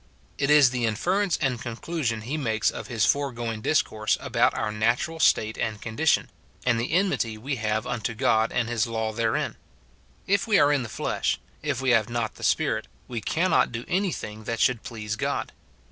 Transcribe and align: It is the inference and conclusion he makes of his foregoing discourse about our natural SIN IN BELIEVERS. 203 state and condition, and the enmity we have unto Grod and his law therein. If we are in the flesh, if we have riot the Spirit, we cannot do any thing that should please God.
It 0.39 0.49
is 0.49 0.71
the 0.71 0.87
inference 0.87 1.37
and 1.37 1.61
conclusion 1.61 2.21
he 2.21 2.35
makes 2.35 2.71
of 2.71 2.87
his 2.87 3.05
foregoing 3.05 3.61
discourse 3.61 4.17
about 4.19 4.55
our 4.55 4.71
natural 4.71 5.19
SIN 5.19 5.43
IN 5.43 5.51
BELIEVERS. 5.51 5.53
203 5.53 5.53
state 5.53 5.67
and 5.75 5.81
condition, 5.83 6.29
and 6.65 6.79
the 6.79 6.91
enmity 6.91 7.37
we 7.37 7.57
have 7.57 7.85
unto 7.85 8.15
Grod 8.15 8.47
and 8.49 8.67
his 8.67 8.87
law 8.87 9.13
therein. 9.13 9.57
If 10.25 10.47
we 10.47 10.57
are 10.57 10.73
in 10.73 10.81
the 10.81 10.89
flesh, 10.89 11.39
if 11.61 11.81
we 11.81 11.91
have 11.91 12.09
riot 12.09 12.33
the 12.33 12.43
Spirit, 12.43 12.87
we 13.07 13.21
cannot 13.21 13.71
do 13.71 13.85
any 13.87 14.11
thing 14.11 14.45
that 14.45 14.59
should 14.59 14.81
please 14.81 15.15
God. 15.15 15.51